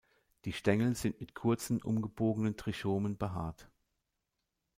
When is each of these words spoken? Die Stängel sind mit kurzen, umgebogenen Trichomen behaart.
Die 0.45 0.51
Stängel 0.53 0.95
sind 0.95 1.19
mit 1.21 1.35
kurzen, 1.35 1.79
umgebogenen 1.83 2.57
Trichomen 2.57 3.17
behaart. 3.19 3.69